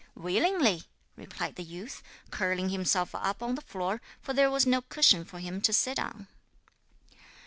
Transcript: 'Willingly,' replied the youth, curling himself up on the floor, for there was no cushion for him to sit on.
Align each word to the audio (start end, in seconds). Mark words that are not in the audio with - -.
'Willingly,' 0.15 0.85
replied 1.15 1.57
the 1.57 1.63
youth, 1.63 2.01
curling 2.31 2.69
himself 2.69 3.13
up 3.13 3.43
on 3.43 3.53
the 3.53 3.61
floor, 3.61 4.01
for 4.19 4.33
there 4.33 4.49
was 4.49 4.65
no 4.65 4.81
cushion 4.81 5.23
for 5.23 5.37
him 5.37 5.61
to 5.61 5.71
sit 5.71 5.99
on. 5.99 6.25